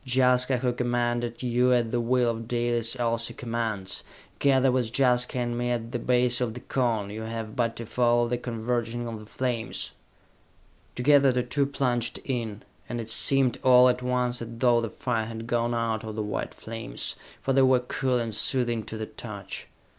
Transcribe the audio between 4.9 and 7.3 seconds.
Jaska and me at the base of the Cone! You